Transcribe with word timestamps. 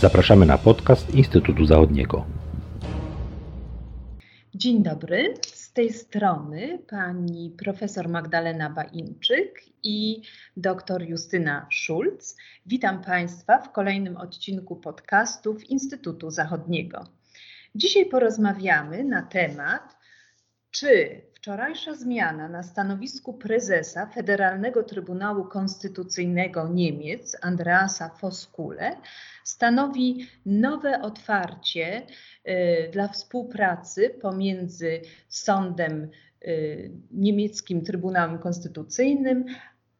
Zapraszamy 0.00 0.46
na 0.46 0.58
podcast 0.58 1.14
Instytutu 1.14 1.66
Zachodniego. 1.66 2.24
Dzień 4.54 4.82
dobry. 4.82 5.34
Z 5.46 5.72
tej 5.72 5.92
strony 5.92 6.78
pani 6.88 7.50
profesor 7.64 8.08
Magdalena 8.08 8.70
Baimczyk 8.70 9.62
i 9.82 10.22
dr 10.56 11.02
Justyna 11.02 11.66
Schulz. 11.72 12.36
Witam 12.66 13.02
Państwa 13.02 13.58
w 13.58 13.72
kolejnym 13.72 14.16
odcinku 14.16 14.76
podcastów 14.76 15.70
Instytutu 15.70 16.30
Zachodniego. 16.30 17.04
Dzisiaj 17.74 18.06
porozmawiamy 18.06 19.04
na 19.04 19.22
temat, 19.22 19.96
czy 20.70 21.22
wczorajsza 21.40 21.94
zmiana 21.94 22.48
na 22.48 22.62
stanowisku 22.62 23.32
prezesa 23.34 24.06
Federalnego 24.06 24.82
Trybunału 24.82 25.44
Konstytucyjnego 25.44 26.68
Niemiec, 26.68 27.36
Andreasa 27.42 28.08
Foskule, 28.08 28.96
stanowi 29.44 30.26
nowe 30.46 31.02
otwarcie 31.02 32.02
y, 32.48 32.90
dla 32.92 33.08
współpracy 33.08 34.10
pomiędzy 34.22 35.00
sądem 35.28 36.10
y, 36.42 36.90
niemieckim 37.10 37.84
Trybunałem 37.84 38.38
Konstytucyjnym 38.38 39.44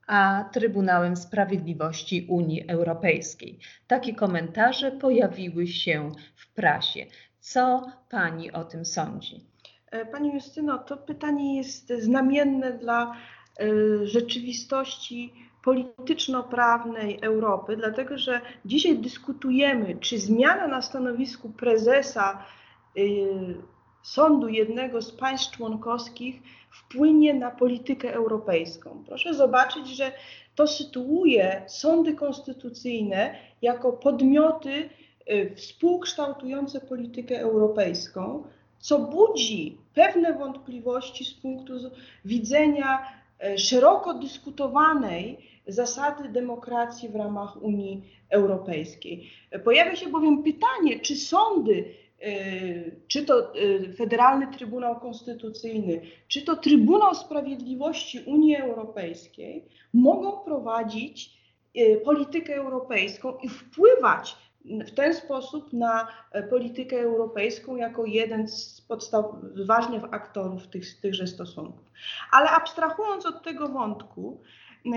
a 0.06 0.50
Trybunałem 0.52 1.16
Sprawiedliwości 1.16 2.26
Unii 2.30 2.68
Europejskiej. 2.68 3.58
Takie 3.86 4.14
komentarze 4.14 4.92
pojawiły 4.92 5.66
się 5.66 6.12
w 6.36 6.52
prasie. 6.54 7.06
Co 7.40 7.92
pani 8.10 8.52
o 8.52 8.64
tym 8.64 8.84
sądzi? 8.84 9.49
E, 9.90 10.06
pani 10.06 10.34
Justyno, 10.34 10.78
to 10.78 10.96
pytanie 10.96 11.56
jest 11.56 11.92
znamienne 11.98 12.72
dla 12.72 13.12
e, 13.60 13.66
rzeczywistości 14.06 15.32
polityczno-prawnej 15.64 17.18
Europy, 17.22 17.76
dlatego 17.76 18.18
że 18.18 18.40
dzisiaj 18.64 18.98
dyskutujemy, 18.98 19.96
czy 20.00 20.18
zmiana 20.18 20.68
na 20.68 20.82
stanowisku 20.82 21.48
prezesa 21.50 22.44
e, 22.96 23.00
sądu 24.02 24.48
jednego 24.48 25.02
z 25.02 25.12
państw 25.12 25.56
członkowskich 25.56 26.42
wpłynie 26.70 27.34
na 27.34 27.50
politykę 27.50 28.14
europejską. 28.14 29.04
Proszę 29.06 29.34
zobaczyć, 29.34 29.88
że 29.88 30.12
to 30.54 30.66
sytuuje 30.66 31.62
sądy 31.68 32.14
konstytucyjne 32.14 33.34
jako 33.62 33.92
podmioty 33.92 34.90
współkształtujące 35.56 36.80
politykę 36.80 37.40
europejską, 37.40 38.44
co 38.80 38.98
budzi 38.98 39.78
pewne 39.94 40.32
wątpliwości 40.32 41.24
z 41.24 41.34
punktu 41.34 41.72
widzenia 42.24 43.08
e, 43.40 43.58
szeroko 43.58 44.14
dyskutowanej 44.14 45.50
zasady 45.66 46.28
demokracji 46.28 47.08
w 47.08 47.16
ramach 47.16 47.62
Unii 47.62 48.02
Europejskiej. 48.30 49.30
Pojawia 49.64 49.96
się 49.96 50.08
bowiem 50.08 50.42
pytanie, 50.42 51.00
czy 51.00 51.16
sądy, 51.16 51.94
e, 52.22 52.32
czy 53.08 53.24
to 53.24 53.54
e, 53.54 53.92
Federalny 53.92 54.46
Trybunał 54.46 55.00
Konstytucyjny, 55.00 56.00
czy 56.28 56.42
to 56.42 56.56
Trybunał 56.56 57.14
Sprawiedliwości 57.14 58.20
Unii 58.26 58.56
Europejskiej 58.56 59.64
mogą 59.94 60.32
prowadzić 60.32 61.40
politykę 62.04 62.54
europejską 62.54 63.38
i 63.42 63.48
wpływać 63.48 64.36
w 64.64 64.90
ten 64.90 65.14
sposób 65.14 65.72
na 65.72 66.08
e, 66.32 66.42
politykę 66.42 67.00
europejską 67.00 67.76
jako 67.76 68.04
jeden 68.04 68.48
z 68.48 68.80
podstaw, 68.80 69.24
ważnych 69.66 70.04
aktorów 70.10 70.66
tych, 70.66 71.00
tychże 71.00 71.26
stosunków. 71.26 71.90
Ale 72.32 72.50
abstrahując 72.50 73.26
od 73.26 73.42
tego 73.42 73.68
wątku, 73.68 74.40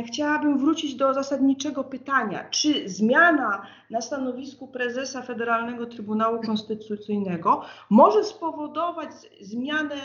chciałabym 0.08 0.58
wrócić 0.58 0.96
do 0.96 1.14
zasadniczego 1.14 1.84
pytania, 1.84 2.50
czy 2.50 2.90
zmiana 2.90 3.68
na 3.90 4.02
stanowisku 4.02 4.68
prezesa 4.68 5.22
Federalnego 5.22 5.86
Trybunału 5.86 6.42
Konstytucyjnego 6.42 7.62
może 7.90 8.24
spowodować 8.24 9.10
zmianę 9.42 9.96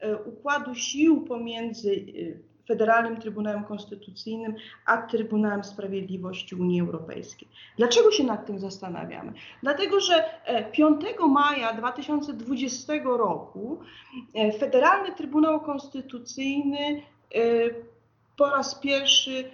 e, 0.00 0.16
układu 0.16 0.74
sił 0.74 1.24
pomiędzy 1.24 1.92
e, 1.92 2.47
Federalnym 2.68 3.20
Trybunałem 3.20 3.64
Konstytucyjnym, 3.64 4.54
a 4.86 5.02
Trybunałem 5.02 5.64
Sprawiedliwości 5.64 6.54
Unii 6.54 6.80
Europejskiej. 6.80 7.48
Dlaczego 7.76 8.10
się 8.10 8.24
nad 8.24 8.46
tym 8.46 8.58
zastanawiamy? 8.58 9.32
Dlatego, 9.62 10.00
że 10.00 10.24
5 10.72 11.04
e, 11.04 11.26
maja 11.26 11.72
2020 11.72 12.92
roku 13.04 13.78
e, 14.34 14.52
Federalny 14.52 15.14
Trybunał 15.14 15.60
Konstytucyjny 15.60 16.78
e, 16.78 17.40
po 18.36 18.50
raz 18.50 18.74
pierwszy 18.74 19.44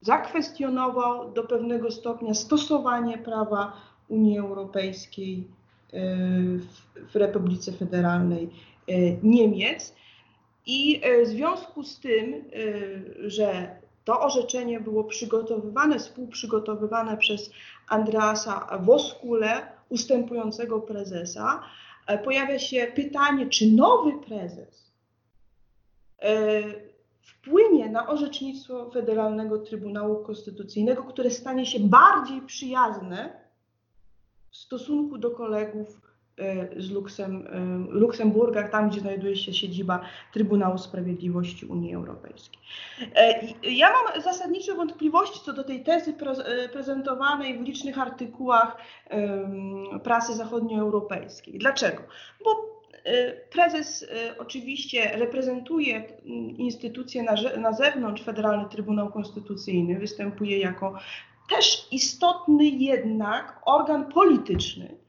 zakwestionował 0.00 1.32
do 1.32 1.42
pewnego 1.42 1.90
stopnia 1.90 2.34
stosowanie 2.34 3.18
prawa 3.18 3.72
Unii 4.08 4.38
Europejskiej 4.38 5.48
w 7.12 7.14
Republice 7.16 7.72
Federalnej 7.72 8.50
Niemiec. 9.22 9.94
I 10.68 11.00
e, 11.02 11.24
w 11.24 11.28
związku 11.28 11.82
z 11.82 12.00
tym, 12.00 12.34
e, 12.34 13.30
że 13.30 13.76
to 14.04 14.20
orzeczenie 14.20 14.80
było 14.80 15.04
przygotowywane, 15.04 15.98
współprzygotowywane 15.98 17.16
przez 17.16 17.50
Andreasa 17.88 18.78
Woskule, 18.82 19.66
ustępującego 19.88 20.80
prezesa, 20.80 21.62
e, 22.06 22.18
pojawia 22.18 22.58
się 22.58 22.92
pytanie, 22.94 23.46
czy 23.46 23.72
nowy 23.72 24.12
prezes 24.26 24.88
wpłynie 27.20 27.88
na 27.88 28.08
orzecznictwo 28.08 28.90
Federalnego 28.90 29.58
Trybunału 29.58 30.24
Konstytucyjnego, 30.24 31.04
które 31.04 31.30
stanie 31.30 31.66
się 31.66 31.80
bardziej 31.80 32.42
przyjazne 32.42 33.40
w 34.50 34.56
stosunku 34.56 35.18
do 35.18 35.30
kolegów 35.30 36.07
z 36.76 36.90
Luksem, 36.90 37.46
e, 37.46 37.92
Luksemburga, 37.92 38.68
tam 38.68 38.90
gdzie 38.90 39.00
znajduje 39.00 39.36
się 39.36 39.52
siedziba 39.52 40.00
Trybunału 40.32 40.78
Sprawiedliwości 40.78 41.66
Unii 41.66 41.94
Europejskiej. 41.94 42.60
E, 43.14 43.40
ja 43.62 43.90
mam 43.92 44.22
zasadnicze 44.22 44.74
wątpliwości 44.74 45.40
co 45.44 45.52
do 45.52 45.64
tej 45.64 45.82
tezy 45.82 46.14
prezentowanej 46.72 47.58
w 47.58 47.62
licznych 47.62 47.98
artykułach 47.98 48.76
prasy 50.02 50.34
zachodnioeuropejskiej. 50.34 51.58
Dlaczego? 51.58 52.02
Bo 52.44 52.78
Prezes 53.50 54.06
oczywiście 54.38 55.16
reprezentuje 55.16 56.02
instytucję 56.58 57.22
na, 57.22 57.34
na 57.60 57.72
zewnątrz, 57.72 58.22
Federalny 58.22 58.68
Trybunał 58.68 59.12
Konstytucyjny, 59.12 59.98
występuje 59.98 60.58
jako 60.58 60.98
też 61.50 61.88
istotny 61.92 62.64
jednak 62.64 63.60
organ 63.66 64.12
polityczny, 64.12 64.96
E, 64.98 65.07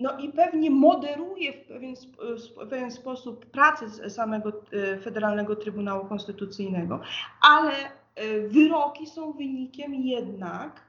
no 0.00 0.18
i 0.18 0.32
pewnie 0.32 0.70
moderuje 0.70 1.52
w 1.52 1.66
pewien, 1.66 1.94
w 2.66 2.68
pewien 2.68 2.90
sposób 2.90 3.46
pracę 3.46 4.10
samego 4.10 4.52
e, 4.72 4.98
Federalnego 4.98 5.56
Trybunału 5.56 6.06
Konstytucyjnego, 6.06 7.00
ale 7.42 7.72
e, 7.72 8.40
wyroki 8.48 9.06
są 9.06 9.32
wynikiem 9.32 9.94
jednak 9.94 10.80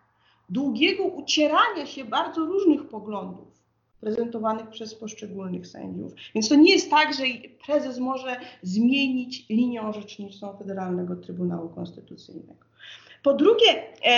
długiego 0.49 1.03
ucierania 1.03 1.85
się 1.85 2.05
bardzo 2.05 2.45
różnych 2.45 2.87
poglądów 2.87 3.53
prezentowanych 4.01 4.69
przez 4.69 4.95
poszczególnych 4.95 5.67
sędziów. 5.67 6.13
Więc 6.35 6.49
to 6.49 6.55
nie 6.55 6.71
jest 6.71 6.89
tak, 6.89 7.13
że 7.13 7.23
prezes 7.65 7.99
może 7.99 8.35
zmienić 8.61 9.49
linię 9.49 9.81
orzeczniczą 9.81 10.57
Federalnego 10.57 11.15
Trybunału 11.15 11.69
Konstytucyjnego. 11.69 12.65
Po 13.23 13.33
drugie, 13.33 13.83
e, 14.05 14.09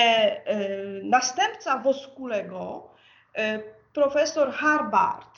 e, 0.47 1.03
następca 1.03 1.79
Woskulego 1.79 2.89
e, 3.35 3.59
profesor 3.95 4.51
Harbart 4.51 5.38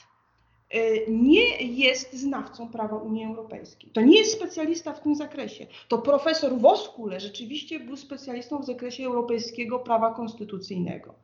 y, 0.74 1.04
nie 1.08 1.56
jest 1.66 2.12
znawcą 2.12 2.68
prawa 2.68 2.96
Unii 2.96 3.24
Europejskiej. 3.24 3.90
To 3.90 4.00
nie 4.00 4.18
jest 4.18 4.32
specjalista 4.32 4.92
w 4.92 5.00
tym 5.00 5.14
zakresie. 5.14 5.66
To 5.88 5.98
profesor 5.98 6.58
Woskule 6.58 7.20
rzeczywiście 7.20 7.80
był 7.80 7.96
specjalistą 7.96 8.58
w 8.58 8.66
zakresie 8.66 9.06
europejskiego 9.06 9.78
prawa 9.78 10.14
konstytucyjnego. 10.14 11.14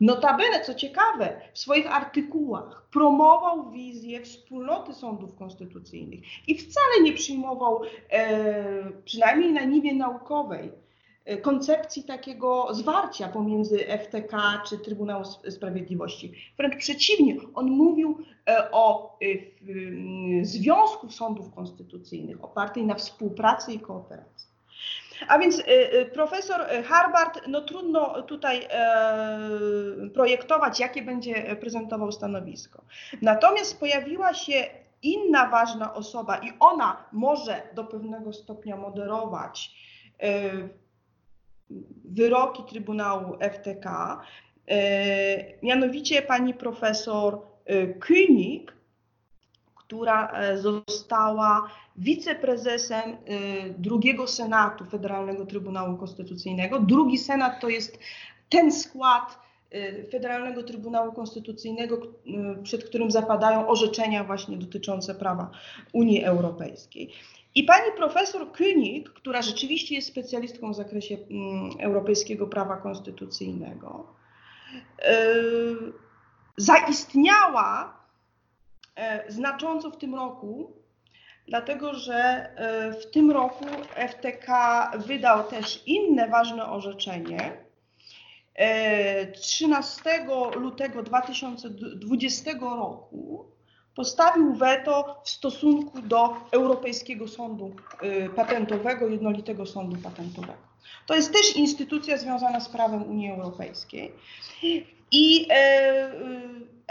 Notabene, 0.00 0.60
co 0.60 0.74
ciekawe, 0.74 1.40
w 1.52 1.58
swoich 1.58 1.96
artykułach 1.96 2.86
promował 2.92 3.70
wizję 3.70 4.22
wspólnoty 4.22 4.94
sądów 4.94 5.34
konstytucyjnych 5.34 6.20
i 6.48 6.58
wcale 6.58 7.00
nie 7.02 7.12
przyjmował, 7.12 7.80
e, 8.10 8.92
przynajmniej 9.04 9.52
na 9.52 9.64
niwie 9.64 9.94
naukowej, 9.94 10.72
koncepcji 11.42 12.04
takiego 12.04 12.74
zwarcia 12.74 13.28
pomiędzy 13.28 13.78
FTK 13.78 14.62
czy 14.68 14.78
Trybunał 14.78 15.24
Sprawiedliwości. 15.50 16.32
Wręcz 16.56 16.76
przeciwnie, 16.76 17.36
on 17.54 17.70
mówił 17.70 18.18
e, 18.48 18.70
o 18.70 19.16
e, 19.22 20.44
związku 20.44 21.10
sądów 21.10 21.54
konstytucyjnych 21.54 22.44
opartej 22.44 22.86
na 22.86 22.94
współpracy 22.94 23.72
i 23.72 23.80
kooperacji. 23.80 24.54
A 25.28 25.38
więc 25.38 25.62
profesor 26.14 26.60
Harbart, 26.84 27.40
no 27.48 27.60
trudno 27.60 28.22
tutaj 28.22 28.68
projektować, 30.14 30.80
jakie 30.80 31.02
będzie 31.02 31.56
prezentował 31.56 32.12
stanowisko. 32.12 32.82
Natomiast 33.22 33.80
pojawiła 33.80 34.34
się 34.34 34.64
inna 35.02 35.48
ważna 35.48 35.94
osoba 35.94 36.36
i 36.36 36.52
ona 36.60 37.04
może 37.12 37.62
do 37.74 37.84
pewnego 37.84 38.32
stopnia 38.32 38.76
moderować 38.76 39.74
wyroki 42.04 42.62
Trybunału 42.62 43.38
FTK. 43.52 44.20
Mianowicie 45.62 46.22
pani 46.22 46.54
profesor 46.54 47.38
König, 48.00 48.72
która 49.74 50.32
została 50.56 51.70
wiceprezesem 51.96 53.16
drugiego 53.78 54.26
Senatu 54.26 54.84
Federalnego 54.84 55.46
Trybunału 55.46 55.96
Konstytucyjnego. 55.96 56.80
Drugi 56.80 57.18
Senat 57.18 57.60
to 57.60 57.68
jest 57.68 57.98
ten 58.48 58.72
skład 58.72 59.38
Federalnego 60.10 60.62
Trybunału 60.62 61.12
Konstytucyjnego, 61.12 61.98
przed 62.62 62.84
którym 62.84 63.10
zapadają 63.10 63.68
orzeczenia 63.68 64.24
właśnie 64.24 64.56
dotyczące 64.56 65.14
prawa 65.14 65.50
Unii 65.92 66.24
Europejskiej. 66.24 67.12
I 67.54 67.64
pani 67.64 67.92
profesor 67.96 68.52
König, 68.52 69.12
która 69.14 69.42
rzeczywiście 69.42 69.94
jest 69.94 70.08
specjalistką 70.08 70.72
w 70.72 70.76
zakresie 70.76 71.16
mm, 71.30 71.70
europejskiego 71.80 72.46
prawa 72.46 72.76
konstytucyjnego, 72.76 74.06
yy, 74.98 75.92
zaistniała 76.56 78.00
yy, 78.96 79.32
znacząco 79.32 79.90
w 79.90 79.96
tym 79.96 80.14
roku, 80.14 80.72
dlatego 81.48 81.94
że 81.94 82.50
yy, 82.86 83.00
w 83.00 83.10
tym 83.10 83.30
roku 83.30 83.64
FTK 84.08 84.90
wydał 85.06 85.44
też 85.44 85.82
inne 85.86 86.28
ważne 86.28 86.66
orzeczenie. 86.66 87.64
13 89.34 90.26
lutego 90.56 91.02
2020 91.02 92.52
roku 92.60 93.53
postawił 93.96 94.54
weto 94.54 95.20
w 95.24 95.30
stosunku 95.30 96.02
do 96.02 96.36
Europejskiego 96.50 97.28
Sądu 97.28 97.72
y, 98.02 98.28
Patentowego, 98.36 99.08
Jednolitego 99.08 99.66
Sądu 99.66 99.96
Patentowego. 99.96 100.74
To 101.06 101.14
jest 101.14 101.32
też 101.32 101.56
instytucja 101.56 102.16
związana 102.16 102.60
z 102.60 102.68
prawem 102.68 103.02
Unii 103.02 103.30
Europejskiej. 103.30 104.12
I 105.12 105.46
e, 105.50 106.12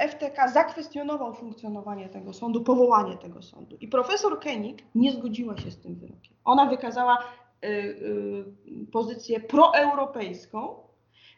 y, 0.02 0.08
FTK 0.08 0.48
zakwestionował 0.54 1.36
funkcjonowanie 1.36 2.10
tego 2.10 2.34
sądu, 2.34 2.64
powołanie 2.64 3.18
tego 3.18 3.42
sądu. 3.42 3.78
I 3.82 3.88
profesor 3.88 4.40
Kenik 4.40 4.84
nie 4.96 5.12
zgodziła 5.12 5.58
się 5.58 5.72
z 5.72 5.80
tym 5.80 5.96
wyrokiem. 5.96 6.34
Ona 6.46 6.66
wykazała 6.66 7.18
y, 7.64 8.46
pozycję 8.92 9.40
proeuropejską, 9.40 10.76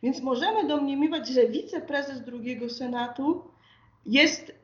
więc 0.04 0.22
możemy 0.22 0.68
domniemywać, 0.68 1.28
że 1.28 1.48
wiceprezes 1.48 2.22
drugiego 2.22 2.70
Senatu 2.70 3.44
jest 4.06 4.56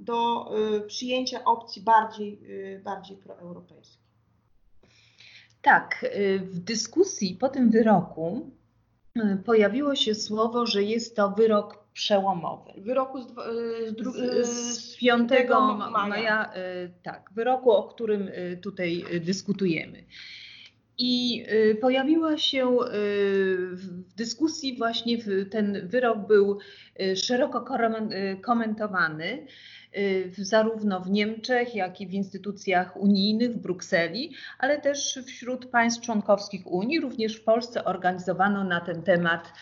do 0.00 0.50
y, 0.76 0.80
przyjęcia 0.80 1.44
opcji 1.44 1.82
bardziej, 1.82 2.40
y, 2.76 2.80
bardziej 2.84 3.16
proeuropejskiej. 3.16 4.00
Tak, 5.62 6.06
y, 6.16 6.38
w 6.38 6.58
dyskusji 6.58 7.36
po 7.40 7.48
tym 7.48 7.70
wyroku 7.70 8.50
pojawiło 9.44 9.96
się 9.96 10.14
słowo, 10.14 10.66
że 10.66 10.82
jest 10.82 11.16
to 11.16 11.30
wyrok 11.30 11.84
przełomowy. 11.92 12.72
Wyroku 12.76 13.22
z, 13.22 13.26
z, 13.26 14.46
z, 14.46 14.92
z 14.92 14.96
5 14.96 15.30
maja. 15.30 16.08
maja. 16.08 16.52
Tak, 17.02 17.30
wyroku, 17.34 17.70
o 17.70 17.82
którym 17.82 18.30
tutaj 18.62 19.04
dyskutujemy. 19.20 20.04
I 20.98 21.44
pojawiła 21.80 22.38
się 22.38 22.78
w 23.72 24.14
dyskusji 24.16 24.76
właśnie 24.78 25.18
ten 25.50 25.88
wyrok 25.88 26.18
był 26.26 26.58
szeroko 27.14 27.64
komentowany 28.42 29.46
zarówno 30.38 31.00
w 31.00 31.10
Niemczech, 31.10 31.74
jak 31.74 32.00
i 32.00 32.06
w 32.06 32.12
instytucjach 32.12 32.96
unijnych 32.96 33.52
w 33.52 33.58
Brukseli, 33.58 34.34
ale 34.58 34.80
też 34.80 35.18
wśród 35.26 35.66
państw 35.66 36.02
członkowskich 36.02 36.66
Unii. 36.66 37.00
Również 37.00 37.36
w 37.36 37.44
Polsce 37.44 37.84
organizowano 37.84 38.64
na 38.64 38.80
ten 38.80 39.02
temat 39.02 39.52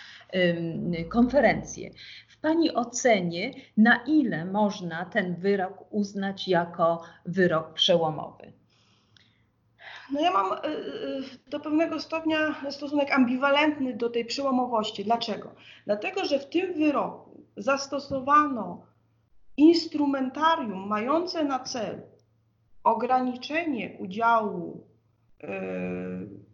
konferencje. 1.08 1.90
W 2.28 2.40
Pani 2.40 2.74
ocenie, 2.74 3.50
na 3.76 4.04
ile 4.06 4.44
można 4.44 5.04
ten 5.04 5.34
wyrok 5.34 5.84
uznać 5.90 6.48
jako 6.48 7.02
wyrok 7.26 7.72
przełomowy? 7.72 8.52
No 10.12 10.20
ja 10.20 10.30
mam 10.30 10.52
y, 10.52 10.66
y, 10.66 11.50
do 11.50 11.60
pewnego 11.60 12.00
stopnia 12.00 12.54
stosunek 12.70 13.12
ambiwalentny 13.12 13.96
do 13.96 14.10
tej 14.10 14.24
przełomowości. 14.24 15.04
Dlaczego? 15.04 15.54
Dlatego, 15.86 16.24
że 16.24 16.38
w 16.38 16.48
tym 16.48 16.74
wyroku 16.74 17.44
zastosowano 17.56 18.86
instrumentarium 19.58 20.88
mające 20.88 21.44
na 21.44 21.58
celu 21.58 22.02
ograniczenie 22.84 23.96
udziału 23.98 24.86
y, 25.42 25.46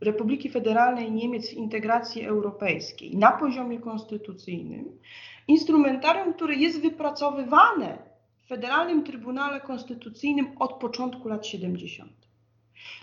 Republiki 0.00 0.50
Federalnej 0.50 1.12
Niemiec 1.12 1.50
w 1.50 1.52
integracji 1.52 2.24
europejskiej 2.24 3.16
na 3.16 3.32
poziomie 3.32 3.80
konstytucyjnym, 3.80 4.98
instrumentarium, 5.48 6.34
które 6.34 6.54
jest 6.54 6.80
wypracowywane 6.80 7.98
w 8.44 8.48
Federalnym 8.48 9.04
Trybunale 9.04 9.60
Konstytucyjnym 9.60 10.46
od 10.58 10.72
początku 10.72 11.28
lat 11.28 11.46
70. 11.46 12.12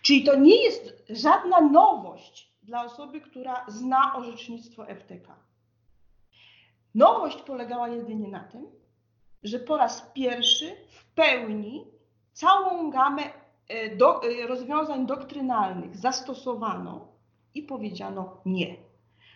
Czyli 0.01 0.23
to 0.23 0.35
nie 0.35 0.63
jest 0.63 1.03
żadna 1.09 1.61
nowość 1.61 2.51
dla 2.63 2.85
osoby, 2.85 3.21
która 3.21 3.65
zna 3.67 4.15
orzecznictwo 4.15 4.85
FTK. 4.85 5.35
Nowość 6.95 7.41
polegała 7.41 7.89
jedynie 7.89 8.27
na 8.27 8.39
tym, 8.39 8.80
że 9.43 9.59
po 9.59 9.77
raz 9.77 10.11
pierwszy 10.13 10.75
w 10.89 11.05
pełni 11.05 11.85
całą 12.33 12.91
gamę 12.91 13.21
e, 13.67 13.95
do, 13.95 14.23
e, 14.23 14.47
rozwiązań 14.47 15.05
doktrynalnych 15.05 15.97
zastosowano 15.97 17.07
i 17.53 17.63
powiedziano 17.63 18.37
nie. 18.45 18.75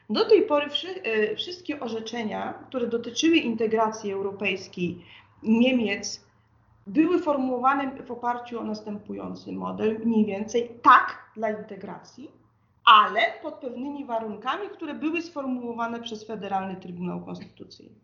Do 0.09 0.29
tej 0.29 0.41
pory 0.41 0.65
e, 1.03 1.35
wszystkie 1.35 1.79
orzeczenia, 1.79 2.53
które 2.53 2.87
dotyczyły 2.87 3.37
integracji 3.37 4.11
europejskiej 4.11 5.05
Niemiec, 5.43 6.25
były 6.87 7.21
formułowane 7.21 8.03
w 8.03 8.11
oparciu 8.11 8.59
o 8.59 8.63
następujący 8.63 9.51
model, 9.51 9.99
mniej 10.05 10.25
więcej 10.25 10.69
tak 10.81 11.31
dla 11.35 11.49
integracji, 11.49 12.31
ale 12.85 13.21
pod 13.41 13.53
pewnymi 13.53 14.05
warunkami, 14.05 14.69
które 14.69 14.93
były 14.93 15.21
sformułowane 15.21 16.01
przez 16.01 16.27
Federalny 16.27 16.75
Trybunał 16.75 17.25
Konstytucyjny. 17.25 17.95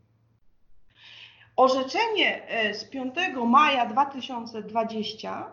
Orzeczenie 1.55 2.47
e, 2.47 2.73
z 2.73 2.85
5 2.85 3.15
maja 3.45 3.85
2020 3.85 5.51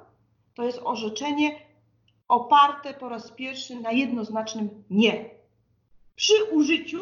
to 0.55 0.65
jest 0.65 0.81
orzeczenie 0.85 1.57
oparte 2.29 2.95
po 2.95 3.09
raz 3.09 3.33
pierwszy 3.33 3.81
na 3.81 3.93
jednoznacznym 3.93 4.85
nie. 4.91 5.31
Przy 6.17 6.45
użyciu 6.45 7.01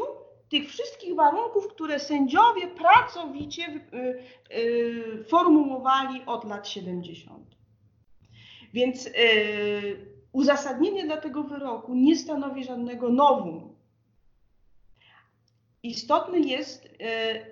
tych 0.49 0.69
wszystkich 0.69 1.15
warunków, 1.15 1.69
które 1.69 2.01
sędziowie 2.01 2.69
pracowicie 2.69 3.81
y, 3.95 4.57
y, 4.57 5.25
formułowali 5.29 6.23
od 6.27 6.45
lat 6.45 6.69
70. 6.69 7.57
Więc 8.73 9.11
uzasadnienie 10.33 11.05
dla 11.05 11.17
tego 11.17 11.43
wyroku 11.43 11.95
nie 11.95 12.17
stanowi 12.17 12.65
żadnego 12.65 13.09
nowum. 13.09 13.77
Istotny 15.83 16.41
jest 16.41 16.89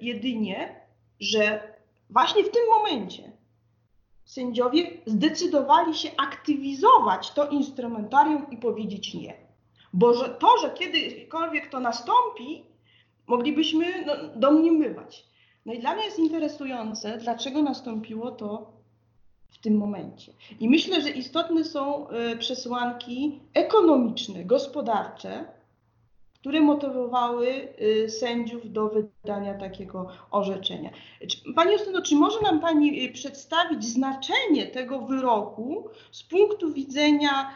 jedynie, 0.01 0.84
że 1.21 1.75
właśnie 2.11 2.45
w 2.45 2.51
tym 2.51 2.63
momencie 2.71 3.33
sędziowie 4.25 4.91
zdecydowali 5.07 5.95
się 5.95 6.09
aktywizować 6.17 7.31
to 7.31 7.49
instrumentarium 7.49 8.51
i 8.51 8.57
powiedzieć 8.57 9.15
nie. 9.15 9.35
Bo 9.93 10.15
że 10.15 10.29
to, 10.29 10.59
że 10.59 10.71
kiedykolwiek 10.71 11.71
to 11.71 11.81
nastąpi, 11.81 12.65
moglibyśmy 13.27 14.05
no, 14.07 14.13
domniemywać. 14.37 15.25
No 15.67 15.73
i 15.73 15.79
dla 15.79 15.95
mnie 15.95 16.05
jest 16.05 16.19
interesujące, 16.19 17.19
dlaczego 17.19 17.63
nastąpiło 17.63 18.31
to 18.31 18.73
w 19.51 19.59
tym 19.59 19.77
momencie. 19.77 20.33
I 20.61 20.69
myślę, 20.69 21.01
że 21.01 21.11
istotne 21.11 21.65
są 21.65 22.11
y, 22.11 22.37
przesłanki 22.37 23.41
ekonomiczne, 23.55 24.45
gospodarcze, 24.45 25.45
które 26.45 26.61
motywowały 26.61 27.49
y, 27.81 28.11
sędziów 28.11 28.73
do 28.73 28.89
wydania 28.89 29.55
takiego 29.55 30.09
orzeczenia. 30.31 30.91
Pani 31.55 31.73
Justyno, 31.73 32.03
czy 32.03 32.17
może 32.17 32.41
nam 32.41 32.61
Pani 32.61 33.05
y, 33.05 33.13
przedstawić 33.13 33.85
znaczenie 33.85 34.67
tego 34.67 34.99
wyroku 34.99 35.89
z 36.11 36.23
punktu 36.23 36.73
widzenia 36.73 37.51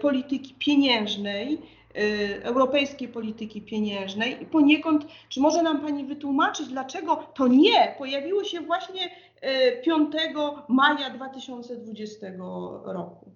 polityki 0.00 0.54
pieniężnej, 0.58 1.58
Y, 1.98 2.44
europejskiej 2.44 3.08
polityki 3.08 3.62
pieniężnej 3.62 4.42
i 4.42 4.46
poniekąd, 4.46 5.06
czy 5.28 5.40
może 5.40 5.62
nam 5.62 5.80
Pani 5.80 6.04
wytłumaczyć, 6.04 6.68
dlaczego 6.68 7.16
to 7.34 7.48
nie 7.48 7.94
pojawiło 7.98 8.44
się 8.44 8.60
właśnie 8.60 9.10
5 9.84 10.14
y, 10.14 10.18
maja 10.68 11.10
2020 11.10 12.26
roku? 12.84 13.33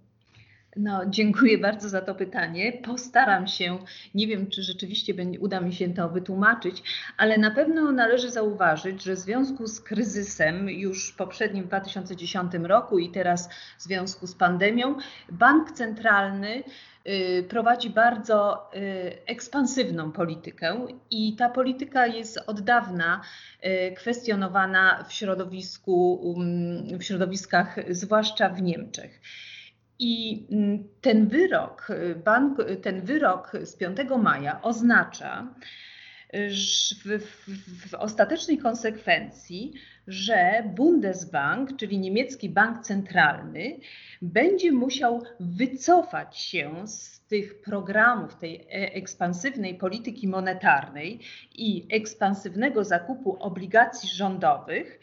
No, 0.76 1.06
dziękuję 1.06 1.58
bardzo 1.58 1.88
za 1.88 2.00
to 2.00 2.14
pytanie. 2.14 2.72
Postaram 2.72 3.46
się, 3.46 3.78
nie 4.14 4.26
wiem, 4.26 4.46
czy 4.46 4.62
rzeczywiście 4.62 5.14
uda 5.40 5.60
mi 5.60 5.72
się 5.72 5.94
to 5.94 6.08
wytłumaczyć, 6.08 6.82
ale 7.16 7.38
na 7.38 7.50
pewno 7.50 7.92
należy 7.92 8.30
zauważyć, 8.30 9.02
że 9.02 9.14
w 9.14 9.18
związku 9.18 9.66
z 9.66 9.80
kryzysem 9.80 10.70
już 10.70 11.12
poprzednim 11.12 11.64
w 11.64 11.66
2010 11.66 12.52
roku 12.62 12.98
i 12.98 13.10
teraz 13.10 13.48
w 13.78 13.82
związku 13.82 14.26
z 14.26 14.34
pandemią, 14.34 14.96
bank 15.32 15.72
centralny 15.72 16.62
prowadzi 17.48 17.90
bardzo 17.90 18.70
ekspansywną 19.26 20.12
politykę 20.12 20.86
i 21.10 21.36
ta 21.36 21.48
polityka 21.48 22.06
jest 22.06 22.38
od 22.46 22.60
dawna 22.60 23.20
kwestionowana 23.96 25.04
w 25.08 25.12
środowisku, 25.12 26.34
w 26.98 27.02
środowiskach, 27.02 27.76
zwłaszcza 27.90 28.48
w 28.48 28.62
Niemczech. 28.62 29.20
I 29.98 30.46
mm, 30.50 30.88
ten 31.00 31.28
wyrok, 31.28 31.88
bank, 32.24 32.58
ten 32.82 33.00
wyrok 33.00 33.52
z 33.64 33.76
5 33.76 33.98
maja 34.22 34.62
oznacza 34.62 35.54
w, 36.32 37.18
w, 37.18 37.90
w 37.90 37.94
ostatecznej 37.94 38.58
konsekwencji, 38.58 39.72
że 40.06 40.62
Bundesbank, 40.76 41.76
czyli 41.76 41.98
niemiecki 41.98 42.48
bank 42.48 42.82
centralny, 42.82 43.78
będzie 44.22 44.72
musiał 44.72 45.22
wycofać 45.40 46.38
się 46.38 46.88
z 46.88 47.20
tych 47.20 47.62
programów 47.62 48.36
tej 48.36 48.56
e, 48.56 48.94
ekspansywnej 48.94 49.74
polityki 49.74 50.28
monetarnej 50.28 51.20
i 51.54 51.86
ekspansywnego 51.90 52.84
zakupu 52.84 53.36
obligacji 53.40 54.08
rządowych 54.08 55.00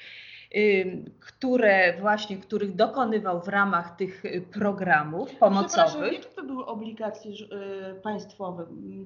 które 1.19 1.97
właśnie, 1.99 2.37
których 2.37 2.75
dokonywał 2.75 3.41
w 3.41 3.47
ramach 3.47 3.95
tych 3.95 4.25
y, 4.25 4.41
programów 4.53 5.35
pomocowych. 5.35 6.13
Jakie 6.13 6.29
to 6.35 6.43
były 6.43 6.65
obligacje 6.65 7.31
y, 7.31 8.01
państwowe? 8.01 8.65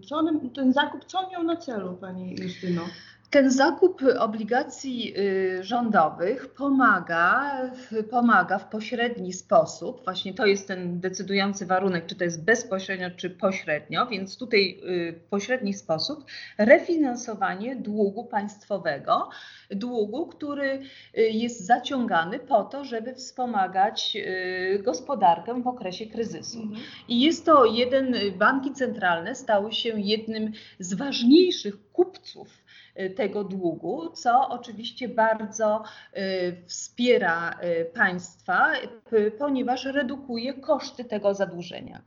Co 0.10 0.24
ten 0.56 0.74
zakup, 0.74 1.06
co 1.06 1.20
on 1.20 1.32
miał 1.32 1.44
na 1.44 1.56
celu, 1.56 1.94
Pani 1.94 2.36
Justyno? 2.41 2.82
Ten 3.30 3.52
zakup 3.52 4.02
obligacji 4.20 5.14
y, 5.18 5.64
rządowych 5.64 6.54
pomaga, 6.54 7.62
pomaga 8.10 8.60
w 8.60 8.70
pośredni 8.70 9.34
sposób, 9.34 10.04
właśnie 10.04 10.34
to 10.34 10.46
jest 10.46 10.68
ten 10.68 11.00
decydujący 11.00 11.66
warunek, 11.66 12.06
czy 12.06 12.16
to 12.16 12.24
jest 12.24 12.44
bezpośrednio, 12.44 13.12
czy 13.12 13.30
pośrednio, 13.30 14.08
więc 14.08 14.38
tutaj 14.38 14.80
y, 14.84 15.14
w 15.14 15.24
pośredni 15.30 15.74
sposób 15.74 16.26
refinansowanie 16.58 17.76
długu 17.76 18.26
państwowego, 18.26 19.30
długu, 19.72 20.28
który 20.28 20.82
y, 21.18 21.22
jest 21.22 21.66
zaciągany 21.66 22.40
po 22.40 22.64
to, 22.64 22.86
żeby 22.86 23.16
wspomagać 23.16 24.18
gospodarkę 24.80 25.62
w 25.62 25.68
okresie 25.68 26.06
kryzysu. 26.06 26.62
Mhm. 26.62 26.82
I 27.08 27.22
jest 27.22 27.46
to 27.46 27.66
jeden, 27.66 28.16
banki 28.38 28.74
centralne 28.74 29.36
stały 29.36 29.74
się 29.74 30.00
jednym 30.00 30.52
z 30.80 30.94
ważniejszych 30.94 31.92
kupców 31.92 32.59
tego 33.15 33.44
długu, 33.44 34.10
co 34.10 34.50
oczywiście 34.50 35.08
bardzo 35.08 35.84
y, 36.18 36.22
wspiera 36.68 37.60
y, 37.63 37.86
państwa, 37.86 38.72
ponieważ 39.38 39.86
redukuje 39.86 40.53
koszty 40.53 41.06
tego 41.06 41.34
zadłużenia. 41.34 42.01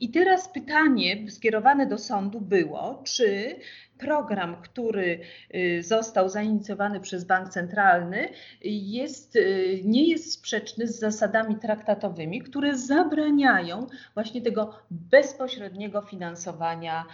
I 0.00 0.10
teraz 0.10 0.48
pytanie 0.48 1.30
skierowane 1.30 1.86
do 1.86 1.98
sądu 1.98 2.40
było, 2.40 3.02
czy 3.06 3.56
program, 3.98 4.56
który 4.62 5.20
y, 5.54 5.82
został 5.82 6.28
zainicjowany 6.28 7.00
przez 7.00 7.24
Bank 7.24 7.48
Centralny, 7.48 8.28
jest, 8.62 9.36
y, 9.36 9.80
nie 9.84 10.08
jest 10.08 10.32
sprzeczny 10.32 10.86
z 10.86 10.98
zasadami 10.98 11.56
traktatowymi, 11.56 12.40
które 12.40 12.76
zabraniają 12.76 13.86
właśnie 14.14 14.42
tego 14.42 14.74
bezpośredniego 14.90 16.02
finansowania 16.02 17.04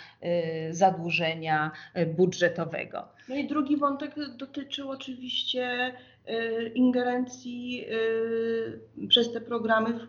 y, 0.71 0.75
zadłużenia 0.75 1.71
budżetowego. 2.17 3.09
No 3.29 3.35
i 3.35 3.47
drugi 3.47 3.77
wątek 3.77 4.15
dotyczył 4.37 4.91
oczywiście 4.91 5.93
ingerencji 6.75 7.87
przez 9.09 9.33
te 9.33 9.41
programy 9.41 9.93
w, 9.93 10.07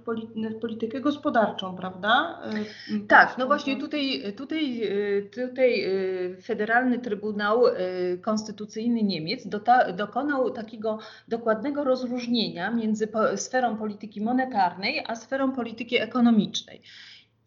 w 0.56 0.60
politykę 0.60 1.02
gospodarczą, 1.02 1.76
prawda? 1.76 2.42
Y, 2.92 3.08
tak, 3.08 3.38
no 3.38 3.46
właśnie 3.48 3.78
tutaj, 3.78 4.34
tutaj, 4.38 4.82
tutaj 5.32 5.86
Federalny 6.44 7.00
Trybunał 7.00 7.64
Konstytucyjny 8.22 9.04
Niemiec 9.04 9.48
dokonał 9.94 10.52
takiego 10.52 11.00
dokładnego 11.28 11.84
rozróżnienia 11.84 12.72
między 12.72 13.08
sferą 13.36 13.78
polityki 13.78 14.22
monetarnej 14.22 15.04
a 15.08 15.16
sferą 15.16 15.52
polityki 15.52 15.98
ekonomicznej. 15.98 16.82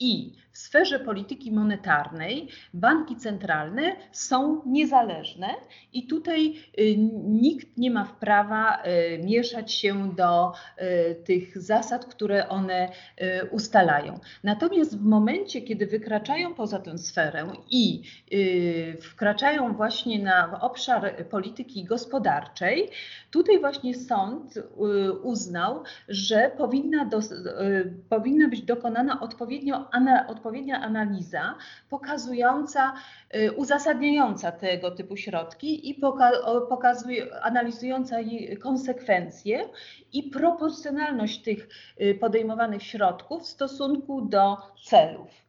I 0.00 0.32
w 0.58 0.60
sferze 0.60 0.98
polityki 1.00 1.52
monetarnej 1.52 2.48
banki 2.74 3.16
centralne 3.16 3.96
są 4.12 4.62
niezależne 4.66 5.48
i 5.92 6.06
tutaj 6.06 6.54
y, 6.80 6.96
nikt 7.24 7.76
nie 7.76 7.90
ma 7.90 8.04
prawa 8.20 8.82
y, 8.82 9.18
mieszać 9.24 9.72
się 9.72 10.14
do 10.16 10.52
y, 10.52 11.14
tych 11.24 11.62
zasad, 11.62 12.04
które 12.04 12.48
one 12.48 12.88
ustalają. 13.50 14.20
Natomiast 14.44 14.98
w 14.98 15.04
momencie, 15.04 15.62
kiedy 15.62 15.86
wykraczają 15.86 16.54
poza 16.54 16.78
tę 16.78 16.98
sferę 16.98 17.52
i 17.70 18.02
wkraczają 19.02 19.72
właśnie 19.74 20.22
na 20.22 20.60
obszar 20.60 21.28
polityki 21.30 21.84
gospodarczej, 21.84 22.90
tutaj 23.30 23.60
właśnie 23.60 23.94
sąd 23.94 24.54
uznał, 25.22 25.82
że 26.08 26.50
powinna, 26.58 27.04
do, 27.04 27.18
powinna 28.08 28.48
być 28.48 28.62
dokonana 28.62 29.20
odpowiednio, 29.20 29.87
odpowiednio 29.92 30.26
odpowiednia 30.28 30.80
analiza 30.80 31.54
pokazująca, 31.90 32.94
y, 33.36 33.52
uzasadniająca 33.52 34.52
tego 34.52 34.90
typu 34.90 35.16
środki 35.16 35.90
i 35.90 35.94
poka 35.94 36.30
pokazuje, 36.68 37.44
analizująca 37.44 38.20
jej 38.20 38.56
konsekwencje 38.56 39.68
i 40.12 40.22
proporcjonalność 40.22 41.42
tych 41.42 41.68
y, 42.00 42.14
podejmowanych 42.14 42.82
środków 42.82 43.42
w 43.42 43.46
stosunku 43.46 44.22
do 44.22 44.56
celów. 44.84 45.47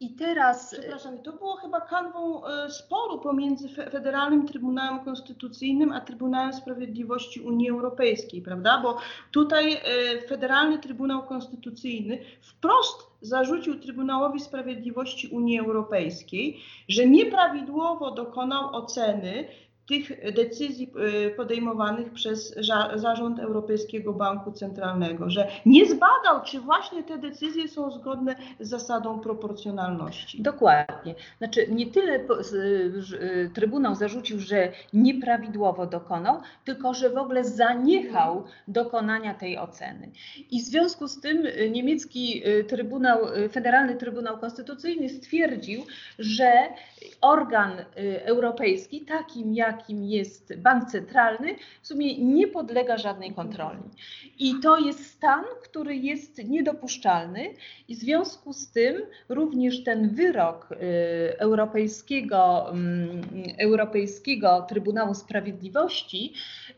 I 0.00 0.10
teraz. 0.10 0.70
Przepraszam, 0.72 1.18
to 1.18 1.32
było 1.32 1.56
chyba 1.56 1.80
kanwą 1.80 2.46
e, 2.46 2.70
sporu 2.70 3.18
pomiędzy 3.18 3.68
Federalnym 3.68 4.46
Trybunałem 4.46 5.04
Konstytucyjnym 5.04 5.92
a 5.92 6.00
Trybunałem 6.00 6.52
Sprawiedliwości 6.52 7.40
Unii 7.40 7.70
Europejskiej, 7.70 8.42
prawda? 8.42 8.80
Bo 8.82 8.98
tutaj 9.30 9.72
e, 9.72 9.80
Federalny 10.28 10.78
Trybunał 10.78 11.22
Konstytucyjny 11.22 12.18
wprost 12.40 13.06
zarzucił 13.20 13.80
Trybunałowi 13.80 14.40
Sprawiedliwości 14.40 15.28
Unii 15.28 15.58
Europejskiej, 15.58 16.60
że 16.88 17.06
nieprawidłowo 17.06 18.10
dokonał 18.10 18.76
oceny 18.76 19.48
tych 19.90 20.34
decyzji 20.34 20.92
y, 21.26 21.30
podejmowanych 21.30 22.12
przez 22.12 22.54
Zarząd 22.94 23.38
Europejskiego 23.38 24.12
Banku 24.12 24.52
Centralnego, 24.52 25.30
że 25.30 25.48
nie 25.66 25.86
zbadał, 25.86 26.44
czy 26.44 26.60
właśnie 26.60 27.02
te 27.02 27.18
decyzje 27.18 27.68
są 27.68 27.90
zgodne 27.90 28.36
z 28.60 28.68
zasadą 28.68 29.20
proporcjonalności. 29.20 30.42
Dokładnie. 30.42 31.14
Znaczy 31.38 31.66
nie 31.68 31.86
tyle 31.86 32.20
y, 32.20 33.50
Trybunał 33.54 33.94
zarzucił, 33.94 34.40
że 34.40 34.72
nieprawidłowo 34.92 35.86
dokonał, 35.86 36.40
tylko 36.64 36.94
że 36.94 37.10
w 37.10 37.16
ogóle 37.16 37.44
zaniechał 37.44 38.44
dokonania 38.68 39.34
tej 39.34 39.58
oceny. 39.58 40.10
I 40.50 40.60
w 40.60 40.64
związku 40.64 41.08
z 41.08 41.20
tym 41.20 41.46
y, 41.46 41.70
niemiecki 41.70 42.42
Trybunał, 42.68 43.18
Federalny 43.52 43.96
Trybunał 43.96 44.38
Konstytucyjny 44.38 45.08
stwierdził, 45.08 45.82
że 46.18 46.52
organ 47.20 47.72
europejski, 48.24 49.00
takim 49.00 49.54
jak 49.54 49.79
jakim 49.80 50.04
jest 50.04 50.56
bank 50.56 50.90
centralny, 50.90 51.56
w 51.82 51.86
sumie 51.86 52.18
nie 52.18 52.48
podlega 52.48 52.98
żadnej 52.98 53.34
kontroli. 53.34 53.82
I 54.38 54.54
to 54.62 54.78
jest 54.78 55.06
stan, 55.06 55.44
który 55.62 55.96
jest 55.96 56.48
niedopuszczalny 56.48 57.54
i 57.88 57.96
w 57.96 57.98
związku 57.98 58.52
z 58.52 58.70
tym 58.70 59.02
również 59.28 59.84
ten 59.84 60.14
wyrok 60.14 60.68
y, 60.72 60.76
Europejskiego, 61.38 62.70
mm, 62.70 63.22
Europejskiego 63.58 64.66
Trybunału 64.68 65.14
Sprawiedliwości 65.14 66.34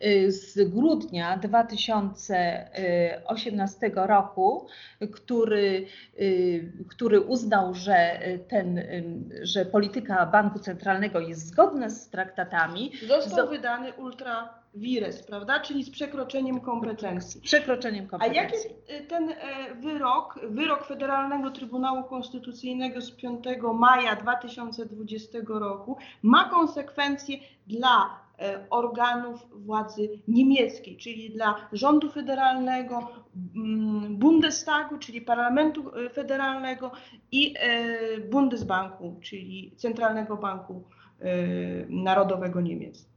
y, 0.07 0.33
z 0.33 0.71
grudnia 0.71 1.37
2018 1.37 3.91
roku, 3.95 4.67
który, 5.13 5.87
y, 6.21 6.73
który 6.89 7.21
uznał, 7.21 7.75
że, 7.75 8.21
ten, 8.49 8.83
że 9.43 9.67
polityka 9.67 10.27
banku 10.27 10.59
centralnego 10.59 11.21
jest 11.21 11.47
zgodna 11.47 11.91
z 11.91 12.11
traktatami, 12.11 12.82
Został 13.07 13.49
wydany 13.49 13.93
ultra 13.93 14.63
vires, 14.75 15.23
prawda? 15.23 15.61
Czyli 15.61 15.85
z 15.85 15.91
przekroczeniem 15.91 16.61
kompetencji. 16.61 17.41
Przekroczeniem 17.41 18.07
kompetencji. 18.07 18.41
A 18.41 18.43
jaki 18.43 18.57
y, 19.03 19.07
ten 19.07 19.31
e, 19.31 19.75
wyrok, 19.75 20.41
wyrok 20.49 20.85
Federalnego 20.87 21.51
Trybunału 21.51 22.05
Konstytucyjnego 22.05 23.01
z 23.01 23.11
5 23.11 23.45
maja 23.75 24.17
2020 24.17 25.39
roku 25.49 25.97
ma 26.23 26.49
konsekwencje 26.49 27.37
dla 27.67 28.21
e, 28.39 28.67
organów 28.71 29.47
władzy 29.53 30.09
niemieckiej, 30.29 30.97
czyli 30.97 31.31
dla 31.31 31.69
rządu 31.73 32.11
federalnego, 32.11 33.09
mm, 33.57 34.17
Bundestagu, 34.17 34.99
czyli 34.99 35.21
parlamentu 35.21 35.91
federalnego 36.13 36.91
i 37.33 37.55
Bundesbanku, 38.31 39.17
czyli 39.23 39.75
Centralnego 39.77 40.37
Banku 40.37 40.85
Narodowego 41.89 42.61
Niemiec. 42.61 43.13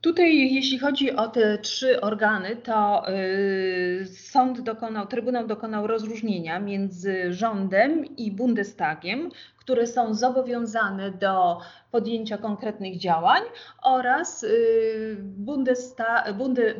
Tutaj, 0.00 0.54
jeśli 0.54 0.78
chodzi 0.78 1.10
o 1.12 1.28
te 1.28 1.58
trzy 1.58 2.00
organy, 2.00 2.56
to 2.56 3.04
y, 3.12 4.06
sąd 4.06 4.60
dokonał, 4.60 5.06
Trybunał 5.06 5.46
dokonał 5.46 5.86
rozróżnienia 5.86 6.60
między 6.60 7.32
rządem 7.32 8.04
i 8.16 8.32
Bundestagiem, 8.32 9.30
które 9.68 9.86
są 9.86 10.14
zobowiązane 10.14 11.10
do 11.10 11.60
podjęcia 11.90 12.38
konkretnych 12.38 12.98
działań 12.98 13.42
oraz 13.82 14.42
y, 14.42 15.16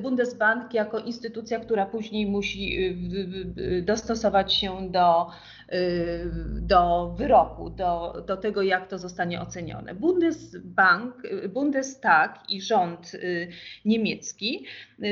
Bundesbank 0.03 0.75
jako 0.75 0.99
instytucja, 0.99 1.61
która 1.61 1.87
później 1.87 2.27
musi 2.27 2.79
y, 3.59 3.83
dostosować 3.83 4.53
się 4.53 4.91
do, 4.91 5.31
y, 5.73 6.31
do 6.61 7.15
wyroku, 7.19 7.71
do, 7.71 8.25
do 8.27 8.37
tego, 8.37 8.63
jak 8.63 8.89
to 8.89 8.99
zostanie 8.99 9.41
ocenione. 9.41 9.95
Bundesbank, 9.95 11.15
Bundestag 11.49 12.39
i 12.49 12.61
rząd 12.61 13.13
niemiecki 13.85 14.67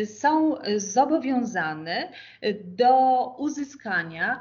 są 0.04 0.54
zobowiązane 0.76 2.12
do 2.64 3.18
uzyskania 3.38 4.40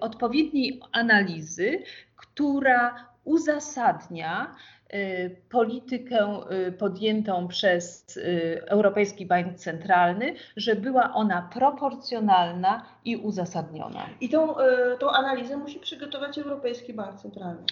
odpowiedniej 0.00 0.80
analizy, 0.92 1.82
która 2.16 3.14
uzasadnia 3.24 4.54
y, 4.94 5.36
politykę 5.50 6.40
y, 6.68 6.72
podjętą 6.72 7.48
przez 7.48 8.16
y, 8.16 8.62
Europejski 8.66 9.26
Bank 9.26 9.54
Centralny, 9.54 10.34
że 10.56 10.76
była 10.76 11.14
ona 11.14 11.50
proporcjonalna 11.52 12.84
i 13.04 13.16
uzasadniona. 13.16 14.06
I 14.20 14.28
tą, 14.28 14.54
tą 14.98 15.10
analizę 15.10 15.56
musi 15.56 15.78
przygotować 15.78 16.38
Europejski 16.38 16.94
Bank 16.94 17.20
Centralny. 17.20 17.62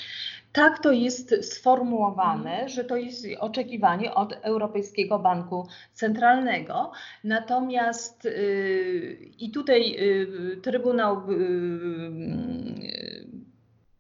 Tak 0.53 0.79
to 0.83 0.93
jest 0.93 1.55
sformułowane, 1.55 2.51
mhm. 2.51 2.69
że 2.69 2.85
to 2.85 2.97
jest 2.97 3.27
oczekiwanie 3.39 4.15
od 4.15 4.33
Europejskiego 4.43 5.19
Banku 5.19 5.69
Centralnego. 5.93 6.93
Natomiast 7.25 8.25
yy, 8.25 9.19
i 9.39 9.51
tutaj 9.51 9.93
yy, 9.93 10.57
Trybunał 10.63 11.31
yy, 11.31 12.53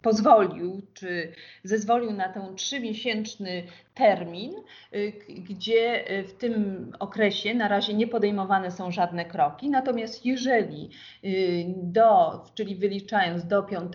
pozwolił 0.03 0.83
czy 0.95 1.33
zezwolił 1.65 2.13
na 2.13 2.29
ten 2.29 2.57
trzymiesięczny 2.57 3.63
termin, 3.95 4.53
y, 4.95 5.13
gdzie 5.29 6.11
y, 6.11 6.25
w 6.25 6.35
tym 6.35 6.93
okresie 6.99 7.55
na 7.55 7.69
razie 7.69 7.95
nie 7.95 8.07
podejmowane 8.07 8.71
są 8.71 8.91
żadne 8.91 9.25
kroki. 9.25 9.71
Natomiast 9.71 10.27
jeżeli 10.27 10.91
y, 11.25 11.65
do, 11.77 12.45
czyli 12.55 12.77
wyliczając 12.77 13.47
do 13.47 13.63
5 13.63 13.93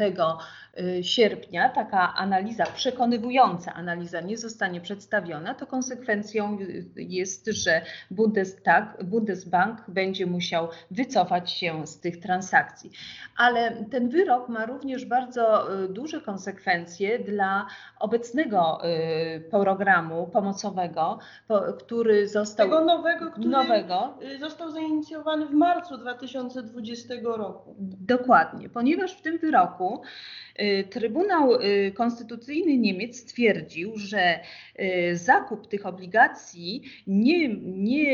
sierpnia, 1.02 1.70
taka 1.70 2.14
analiza, 2.16 2.66
przekonywująca 2.66 3.74
analiza 3.74 4.22
nie 4.22 4.38
zostanie 4.38 4.82
przedstawiona, 4.82 5.54
to 5.54 5.68
konsekwencją 5.68 6.58
jest, 6.96 7.48
że 7.48 7.82
Bundestag, 8.12 9.04
Bundesbank 9.04 9.84
będzie 9.88 10.26
musiał 10.26 10.70
wycofać 10.92 11.52
się 11.52 11.88
z 11.88 12.00
tych 12.00 12.20
transakcji. 12.20 12.92
Ale 13.38 13.86
ten 13.92 14.10
wyrok 14.10 14.50
ma 14.50 14.66
również 14.66 15.06
bardzo 15.06 15.68
duże 15.90 16.22
konsekwencje 16.22 17.20
dla 17.20 17.68
obecnego 18.00 18.82
programu 19.50 19.87
programu 19.88 20.28
pomocowego, 20.28 21.20
który 21.80 22.28
został. 22.28 22.70
Tego 22.70 22.86
nowego, 22.86 23.32
który 23.32 23.50
nowego. 23.50 24.18
Y, 24.36 24.40
został 24.40 24.72
zainicjowany 24.72 25.46
w 25.46 25.54
marcu 25.54 25.98
2020 25.98 27.14
roku. 27.24 27.76
Dokładnie, 28.00 28.70
ponieważ 28.70 29.14
w 29.14 29.22
tym 29.22 29.38
wyroku 29.38 30.02
y, 30.60 30.88
Trybunał 30.90 31.54
y, 31.54 31.92
Konstytucyjny 31.96 32.78
Niemiec 32.78 33.18
stwierdził, 33.18 33.92
że 33.96 34.40
zakup 35.14 35.68
tych 35.68 35.86
obligacji 35.86 36.84
nie, 37.08 37.56
nie 37.62 38.06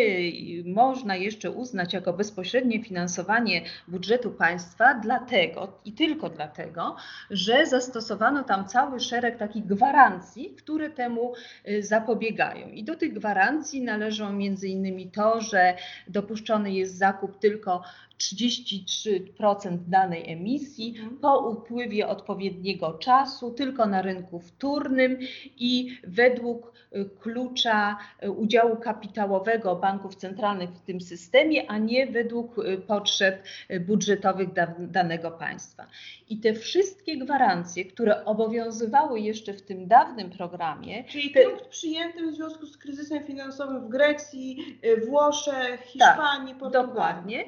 można 0.65 1.15
jeszcze 1.15 1.51
uznać 1.51 1.94
jako 1.94 2.13
bezpośrednie 2.13 2.84
finansowanie 2.84 3.62
budżetu 3.88 4.32
państwa, 4.32 4.94
dlatego 4.94 5.80
i 5.86 5.94
tylko 5.94 6.30
dlatego, 6.30 6.96
że 7.30 7.65
zastosowano 7.65 8.44
tam 8.44 8.68
cały 8.68 9.00
szereg 9.00 9.38
takich 9.38 9.65
gwarancji, 9.65 10.56
które 10.56 10.89
temu 10.89 11.34
zapobiegają. 11.79 12.70
I 12.70 12.84
do 12.84 12.96
tych 12.96 13.13
gwarancji 13.13 13.82
należą 13.82 14.34
między 14.34 14.67
innymi 14.67 15.12
to, 15.12 15.41
że 15.41 15.76
dopuszczony 16.08 16.71
jest 16.71 16.97
zakup 16.97 17.39
tylko 17.39 17.84
33% 18.17 19.78
danej 19.88 20.32
emisji 20.32 20.95
mhm. 20.97 21.17
po 21.17 21.49
upływie 21.49 22.08
odpowiedniego 22.08 22.93
czasu, 22.93 23.52
tylko 23.52 23.86
na 23.86 24.02
rynku 24.02 24.39
wtórnym 24.39 25.17
i 25.58 25.97
według 26.04 26.73
y, 26.95 27.10
klucza 27.19 27.97
y, 28.23 28.32
udziału 28.32 28.76
kapitałowego 28.76 29.76
banków 29.76 30.15
centralnych 30.15 30.69
w 30.69 30.82
tym 30.82 31.02
systemie, 31.02 31.71
a 31.71 31.78
nie 31.78 32.08
według 32.08 32.58
y, 32.58 32.78
potrzeb 32.78 33.43
budżetowych 33.88 34.49
danego 34.80 35.32
państwa. 35.32 35.88
I 36.30 36.38
te 36.38 36.54
wszystkie 36.54 37.17
gwarancje, 37.17 37.86
które 37.86 38.26
obowiązywały 38.26 39.19
jeszcze 39.19 39.54
w 39.54 39.62
tym 39.62 39.88
dawnym 39.88 40.30
programie. 40.30 41.04
Czyli 41.04 41.32
te... 41.32 41.43
punkt 41.43 41.67
przyjęty 41.67 42.32
w 42.32 42.36
związku 42.36 42.65
z 42.65 42.78
kryzysem 42.78 43.23
finansowym 43.23 43.86
w 43.86 43.89
Grecji, 43.89 44.80
Włoszech, 45.08 45.82
Hiszpanii, 45.82 46.54
tak, 46.54 46.60
Portugalii. 46.60 46.93
Dokładnie 46.93 47.45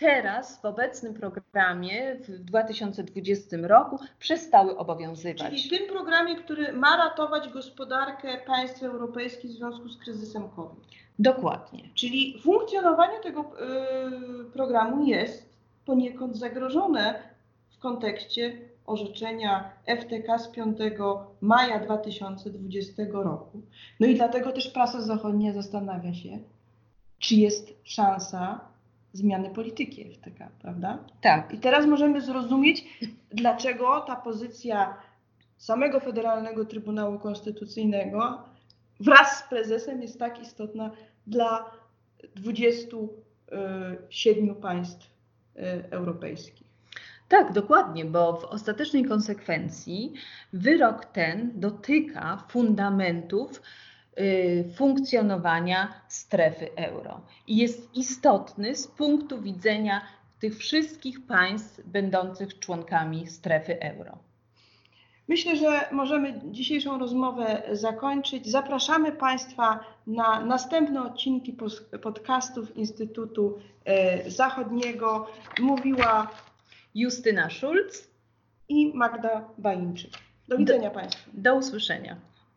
teraz 0.00 0.60
w 0.60 0.64
obecnym 0.64 1.14
programie 1.14 2.16
w 2.28 2.38
2020 2.38 3.56
roku 3.62 3.98
przestały 4.18 4.76
obowiązywać. 4.76 5.48
Czyli 5.48 5.62
w 5.62 5.78
tym 5.78 5.88
programie, 5.88 6.36
który 6.36 6.72
ma 6.72 6.96
ratować 6.96 7.48
gospodarkę 7.48 8.38
państw 8.46 8.82
europejskich 8.82 9.50
w 9.50 9.54
związku 9.54 9.88
z 9.88 9.98
kryzysem 9.98 10.48
COVID. 10.48 10.84
Dokładnie. 11.18 11.82
Czyli 11.94 12.40
funkcjonowanie 12.42 13.20
tego 13.20 13.40
y, 13.40 14.50
programu 14.52 15.04
jest 15.04 15.56
poniekąd 15.84 16.36
zagrożone 16.36 17.22
w 17.70 17.78
kontekście 17.78 18.58
orzeczenia 18.86 19.70
FTK 19.86 20.38
z 20.38 20.48
5 20.48 20.78
maja 21.40 21.80
2020 21.80 23.02
roku. 23.12 23.62
No 24.00 24.06
i 24.06 24.14
dlatego 24.14 24.52
też 24.52 24.68
prasa 24.68 25.00
zachodnia 25.00 25.52
zastanawia 25.52 26.14
się, 26.14 26.38
czy 27.18 27.34
jest 27.34 27.72
szansa 27.84 28.69
zmiany 29.12 29.50
polityki 29.50 30.14
FTK, 30.14 30.48
prawda? 30.62 30.98
Tak. 31.20 31.54
I 31.54 31.58
teraz 31.58 31.86
możemy 31.86 32.20
zrozumieć, 32.20 32.84
dlaczego 33.30 34.00
ta 34.00 34.16
pozycja 34.16 34.96
samego 35.56 36.00
Federalnego 36.00 36.64
Trybunału 36.64 37.18
Konstytucyjnego 37.18 38.44
wraz 39.00 39.38
z 39.38 39.48
prezesem 39.48 40.02
jest 40.02 40.18
tak 40.18 40.42
istotna 40.42 40.90
dla 41.26 41.70
27 42.36 44.54
państw 44.54 45.06
y, 45.06 45.10
europejskich. 45.90 46.70
Tak, 47.28 47.52
dokładnie, 47.52 48.04
bo 48.04 48.40
w 48.40 48.44
ostatecznej 48.44 49.04
konsekwencji 49.04 50.12
wyrok 50.52 51.04
ten 51.04 51.52
dotyka 51.54 52.44
fundamentów 52.48 53.62
funkcjonowania 54.74 55.94
strefy 56.08 56.68
euro 56.76 57.20
i 57.46 57.56
jest 57.56 57.94
istotny 57.94 58.76
z 58.76 58.86
punktu 58.86 59.42
widzenia 59.42 60.00
tych 60.40 60.56
wszystkich 60.56 61.26
państw 61.26 61.80
będących 61.86 62.58
członkami 62.58 63.26
strefy 63.26 63.80
euro. 63.80 64.18
Myślę, 65.28 65.56
że 65.56 65.88
możemy 65.92 66.40
dzisiejszą 66.44 66.98
rozmowę 66.98 67.62
zakończyć. 67.72 68.46
Zapraszamy 68.48 69.12
Państwa 69.12 69.80
na 70.06 70.40
następne 70.40 71.02
odcinki 71.02 71.56
podcastów 72.02 72.76
Instytutu 72.76 73.58
y, 74.26 74.30
Zachodniego. 74.30 75.26
Mówiła 75.60 76.30
Justyna 76.94 77.50
Schulz 77.50 78.10
i 78.68 78.92
Magda 78.94 79.44
Bańczyk. 79.58 80.10
Do 80.48 80.58
widzenia 80.58 80.88
do, 80.88 80.94
Państwu. 80.94 81.30
Do 81.34 81.56
usłyszenia. 81.56 82.16